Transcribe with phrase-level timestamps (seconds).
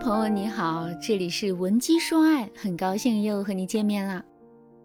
[0.00, 4.24] 朋友你好，这里是文姬说爱，很高兴又和你见面啦。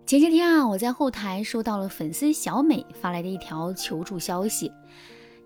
[0.05, 4.69] 前些天啊，我在后台收到了粉丝小美发来的一条求助消息。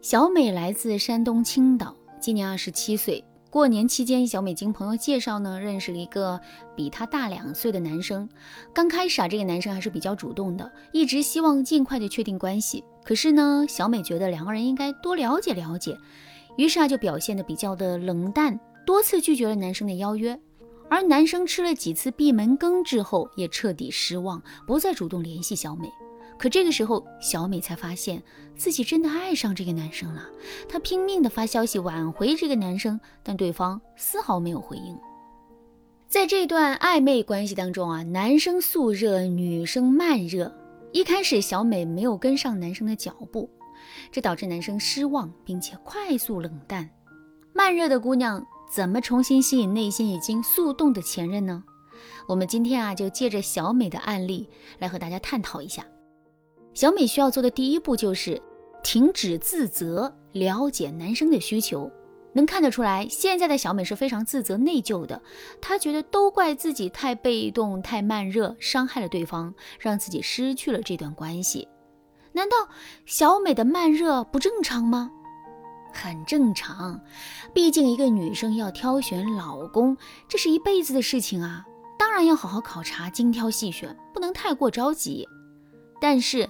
[0.01, 3.23] 小美来自山东青岛，今年二十七岁。
[3.51, 6.41] 过年期间，小美经朋友介绍呢，认识了一个
[6.75, 8.27] 比她大两岁的男生。
[8.73, 12.83] 刚开始啊，这个男生还是比较主动的，一直希望尽快的确定关系。
[13.03, 15.95] 可是呢，小美觉得两个人应该多了解了解，
[16.57, 18.59] 于是啊，就表现的比较的冷淡。
[18.89, 20.39] 多次拒绝了男生的邀约，
[20.89, 25.87] 而男生吃了几次闭门羹之后，也彻底失望，不再主动联系小美。
[26.39, 28.23] 可这个时候，小美才发现
[28.55, 30.27] 自己真的爱上这个男生了。
[30.67, 34.97] 她拼命的发消息挽回这个男生，但对方丝毫没有回应。
[36.07, 40.51] 在这段暧昧关系当中啊，男生速热，女生慢热。
[40.93, 43.47] 一开始，小美没有跟上男生的脚步，
[44.11, 46.89] 这导致男生失望，并且快速冷淡。
[47.53, 48.43] 慢热的姑娘。
[48.69, 51.63] 怎么重新吸引内心已经速冻的前任呢？
[52.27, 55.83] 我们今天啊，就借着小美的案例来和大家探讨一下。
[56.75, 58.39] 小美需要做的第一步就是
[58.83, 61.91] 停止自责，了解男生的需求。
[62.31, 65.19] 能看得出来，现在的小美是非常自责内疚的。
[65.59, 71.67] 她觉得都怪自己太被动、太慢热，伤害了对方，让自己失去了这段关系。
[72.33, 72.55] 难道
[73.07, 75.11] 小美的慢热不正常吗？
[75.91, 76.99] 很正常，
[77.53, 81.65] 毕竟一个女生要挑选老公，这是一辈子的事情啊，
[81.97, 85.27] 当然要好好考察，精挑细选，不能太过着急。
[85.99, 86.49] 但是，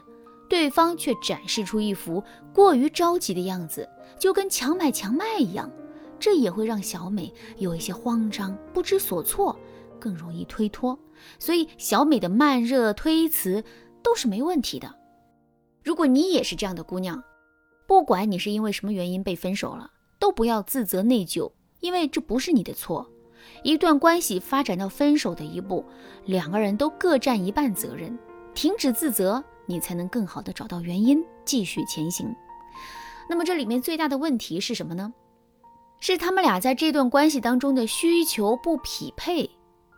[0.50, 2.24] 对方却展示出一副
[2.54, 3.88] 过于着急的样子，
[4.20, 5.72] 就跟强买强卖一样，
[6.20, 9.58] 这也会让小美有一些慌张、不知所措，
[10.00, 10.98] 更容易推脱。
[11.40, 13.64] 所以，小美的慢热、推辞
[14.04, 14.96] 都是没问题的。
[15.84, 17.24] 如果你也是这样的姑娘，
[17.90, 23.10] 不管你是因为什么原因被分手了，都不要自责内疚，因为这不是你的错。
[23.64, 25.84] 一段关系发展到分手的一步，
[26.26, 28.16] 两个人都各占一半责任，
[28.54, 32.32] 停止自责，你才能更好的找到原因，继续前行。
[33.28, 35.12] 那么这里面最大的问题是什么呢？
[36.00, 39.50] 是他们俩在这段关系当中的需求不匹配。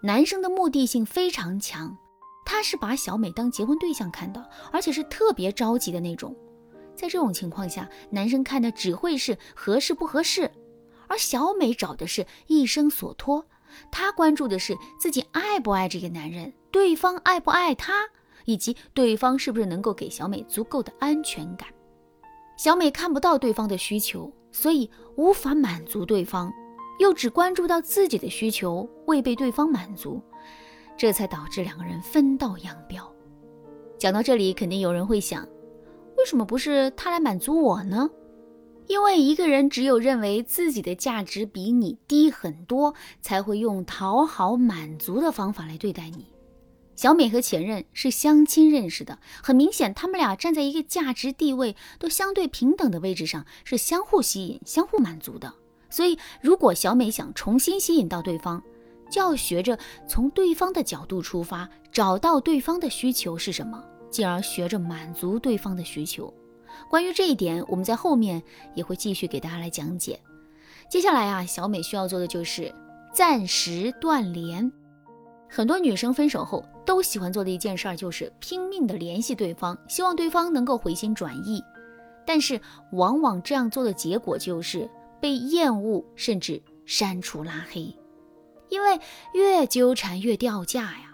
[0.01, 1.97] 男生的目的性非常强，
[2.45, 6.33] 他是把小美当结婚对象看的，而且是特别着急的那种。
[6.95, 10.51] 在这种情况下，男生看的只会是合适不合适，
[11.07, 13.45] 而小美找的是一生所托。
[13.89, 18.03] 她关注的是自己爱不爱这个男人，对方爱不爱她，
[18.45, 21.69] 以及对方是不是能够给小美足够的安全感。
[22.57, 26.51] 小美看不到对方的需求，所以无法满足对方，
[26.99, 30.21] 又只关注到自己的需求未被对方满足，
[30.95, 33.11] 这才导致两个人分道扬镳。
[33.97, 35.47] 讲到这里，肯定有人会想。
[36.21, 38.07] 为什么不是他来满足我呢？
[38.85, 46.27] 因为一个人只有认为自己的价值比你低很多，才会用讨好满足的方法来对待你。
[46.95, 55.51] 小美和前任是相亲认识的，很明显，他们俩站在一个价值地位都相对平等的位置上，是相互吸引、相互满足的。
[55.89, 58.61] 所以，如果小美想重新吸引到对方，
[59.09, 63.83] 就要学着从对方的角度出发，找到对方的需求是什么。
[64.11, 66.31] 进而学着满足对方的需求。
[66.89, 68.41] 关于这一点，我们在后面
[68.75, 70.19] 也会继续给大家来讲解。
[70.89, 72.73] 接下来啊，小美需要做的就是
[73.13, 74.71] 暂时断联。
[75.49, 81.63] 很多女生分手后都喜欢做的一件事儿，就是拼命的联系对方，希望对方能够回心转意。
[82.25, 82.59] 但是
[82.93, 84.89] 往往这样做的结果就是
[85.19, 87.93] 被厌恶，甚至删除拉黑，
[88.69, 88.99] 因为
[89.33, 91.10] 越纠缠越掉价呀。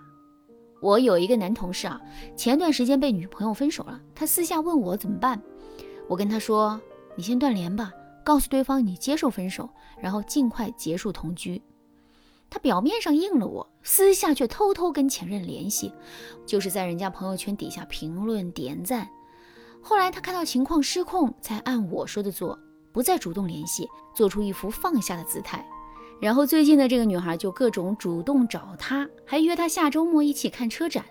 [0.80, 2.00] 我有一个男同事啊，
[2.36, 5.42] 前段时间被女朋友分手了，他私下问我怎么办。
[6.08, 6.80] 我跟他说
[7.18, 7.92] ：“你先断联吧，
[8.24, 11.62] 告诉对方你接受分手，然后尽快结束同居。”
[12.50, 15.92] 他表面上应了我，私下却偷偷跟前任联系，
[16.46, 19.10] 就是在人家朋友圈底下评论点赞。
[19.82, 22.58] 后来他看到情况失控，才按我说的做，
[22.94, 25.66] 不再主动联系，做出一副放下的姿态。
[26.20, 31.06] 然后最近的这个女孩就各种主动找他，还约他下周末一起看车展。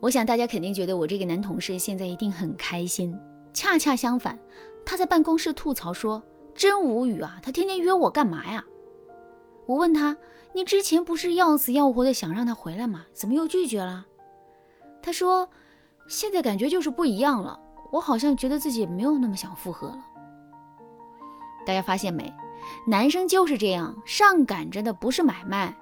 [0.00, 3.18] 我想大家肯定觉得我这个男同事现在一定很开心。
[3.52, 4.38] 恰恰相反，
[4.84, 6.22] 他在办公室吐槽说
[6.54, 8.64] ：“真无语啊，他天天约我干嘛呀？”
[9.66, 10.16] 我问他
[10.52, 13.06] ：“你之前不是要死要活的想让他回来吗？
[13.12, 14.06] 怎么又拒绝了？”
[15.02, 15.48] 他说
[16.08, 17.58] ：“现在感觉就是不一样了，
[17.92, 20.04] 我好像觉得自己没有那么想复合了。”
[21.64, 22.32] 大家发现没？
[22.86, 25.76] 男生就是这样，上赶着的不是买卖。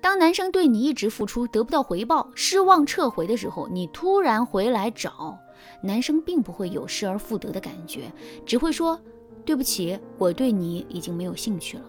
[0.00, 5.36] 当男生对你一直付出得不到回报，失望撤回的时候，你突然回来找，
[5.82, 8.10] 男生并不会有失而复得的感觉，
[8.46, 8.98] 只会说
[9.44, 11.84] 对不起，我对你已经没有兴趣了。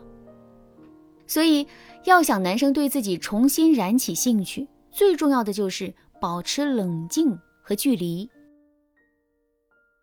[1.27, 1.67] 所以，
[2.05, 8.27] 要想男生对自己重新燃起兴趣，最重要的就是保持冷静和距离。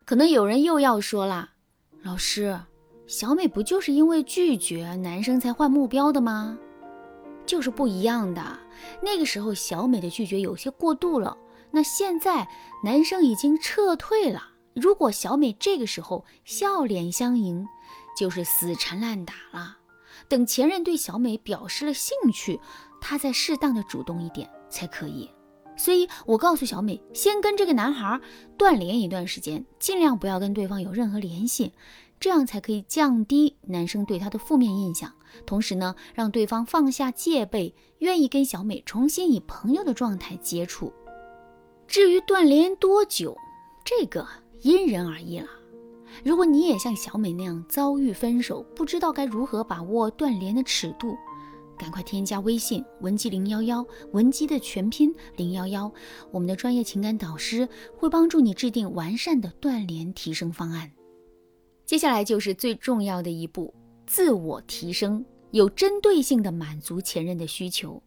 [0.05, 1.51] 可能有人又要说了，
[2.07, 2.57] 老师，
[3.09, 6.57] 小美不就是因为拒绝男生才换目标的吗？
[7.45, 8.41] 就是不一样的。
[9.03, 11.37] 那个时候小美的拒绝有些过度了，
[11.73, 12.47] 那现在
[12.85, 14.41] 男生已经撤退了。
[14.73, 17.67] 如果小美这个时候笑脸相迎，
[18.17, 19.79] 就是死缠烂打了。
[20.29, 22.61] 等前任对小美表示了兴趣，
[23.01, 25.29] 她再适当的主动一点才可以。
[25.77, 28.21] 所以我告诉小美，先跟这个男孩
[28.57, 31.73] 断联一段时间，尽量不要跟对方有任何联系，
[32.19, 35.13] 这样才可以降低男生对她的负面印象，
[35.45, 40.93] 同时呢，让对方放下戒备，愿意跟小美重新以朋友的状态接触。
[41.87, 43.37] 至于断联多久，
[43.85, 44.27] 这个
[44.63, 45.47] 因人而异了。
[46.25, 51.15] 如果你也像小美那样遭遇分手，不知道该如何把握断联的尺度。
[51.77, 55.93] 赶快添加微信文姬零幺幺，文姬的全拼零幺幺，
[56.31, 60.91] 我们的专业情感导师会帮助你制定完善的断联提升方案。
[61.85, 63.73] 接下来就是最重要的一步，
[64.07, 68.03] 自我提升，有针对性的满足前任的需求。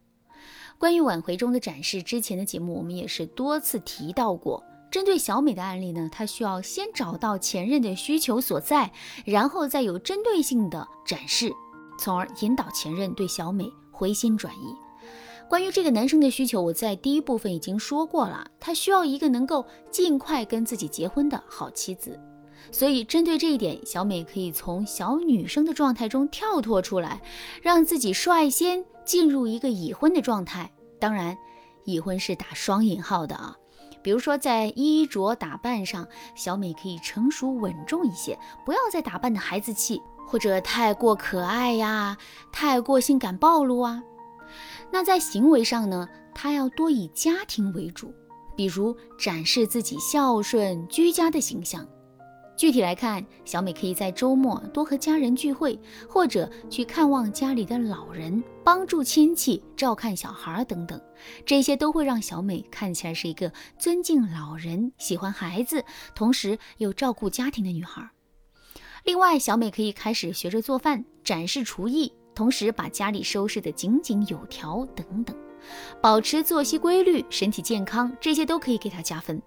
[0.76, 4.62] 关于挽回中的展示，之前的节目我们也是多次提到过。
[4.90, 8.90] 针对小美的案例呢，她需要先找到前任的需求所在，
[9.24, 11.52] 然后再有针对性的展示。
[12.00, 14.74] 从而引导前任对小美回心转意。
[15.50, 22.18] 关于这个男生的需求，我在第一部分已经说过了，他需要一个能够尽快跟自己结婚的好妻子。
[22.72, 27.20] 所以针对这一点，小美可以从小女生的状态中跳脱出来，
[27.60, 30.70] 让自己率先进入一个已婚的状态。
[30.98, 31.36] 当然，
[31.84, 33.56] 已婚是打双引号的啊。
[34.02, 40.00] 比如说在衣着打扮上，小美可以成熟稳重一些，不要再打扮的孩子气。
[40.26, 42.16] 或者太过可爱呀，
[42.52, 44.02] 太过性感暴露啊。
[44.90, 48.12] 那在行为上呢，他要多以家庭为主，
[48.56, 51.86] 比如展示自己孝顺居家的形象。
[52.56, 61.00] 具体来看，小美可以在周末多和家人聚会，或者去看望家里的老人，帮助亲戚照看小孩等等。
[61.46, 65.82] 这些都会让小美看起来是一个尊敬老人、喜欢孩子，
[66.14, 68.06] 同时又照顾家庭的女孩。
[69.04, 75.34] 另外，小美可以开始学着做饭，展示厨艺，同时把家里收拾得井井有条等等，
[76.02, 79.40] 保持作息规律，身体健康，这些都可以给她加分。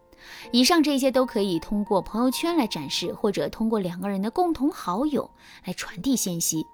[0.51, 5.29] 以上这些都可以通过朋友圈来展示，或者通过两个人的共同好友
[5.65, 6.65] 来传递信息。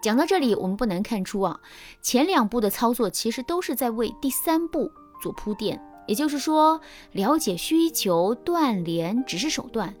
[0.00, 1.60] 讲到这里，我们不难看出啊，
[2.02, 4.90] 前两步的操作其实都是在为第三步
[5.20, 6.80] 做铺垫，也就是说，
[7.12, 9.94] 了解需求、断联只是手段，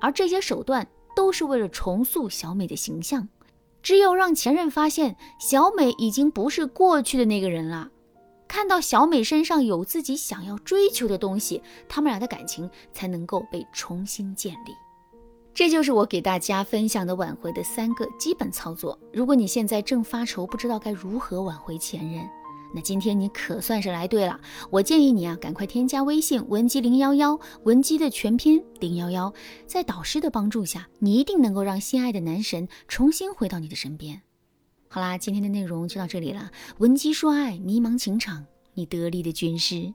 [0.00, 0.86] 而这些手段。
[1.14, 3.28] 都是为了重塑小美的形象，
[3.82, 7.90] 只有让前任发现小美已经不是过去的那个人了，
[8.48, 14.74] 看到小美身上有自己想要追求的东西，他们俩的感情才能够被重新建立。
[15.52, 18.98] 这就是我给大家分享的挽回的三个基本操作。
[19.12, 22.24] 如果你现在正发愁，不知道该如何挽回前任。
[22.72, 24.40] 那今天你可算是来对了，
[24.70, 29.32] 我建议你啊，赶快添加微信文姬零幺幺，文姬的全拼零幺幺，
[29.66, 34.22] 在导师的帮助下，你一定能够让心爱的男神重新回到你的身边。
[34.88, 39.92] 好啦，今天的内容就到这里了，文姬说爱，迷茫情场，你得力的军师。